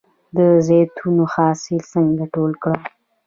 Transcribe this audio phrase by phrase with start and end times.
[0.37, 2.81] د زیتون حاصل څنګه ټول کړم؟